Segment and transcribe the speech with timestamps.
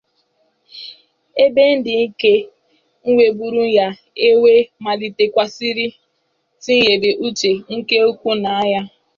[1.43, 2.33] ebe ndị nke
[3.09, 3.87] nwebụrụ ya
[4.27, 5.87] enwe malitekwazịrị
[6.63, 8.81] tinyebe uche nke ukwuu na ya